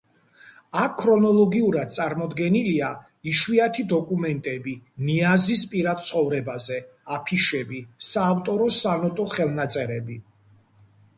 აქ 0.83 0.93
ქრონოლოგიურად 0.99 1.91
წარმოდგენილია 1.95 2.87
იშვიათი 3.33 3.85
დოკუმენტები 3.91 4.73
ნიაზის 5.09 5.65
პირად 5.73 6.01
ცხოვრებაზე, 6.07 6.79
აფიშები, 7.17 7.83
საავტორო 8.13 8.71
სანოტო 8.79 9.29
ხელნაწერები. 9.35 10.19